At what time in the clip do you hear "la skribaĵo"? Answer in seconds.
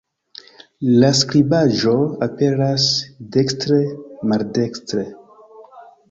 1.01-1.91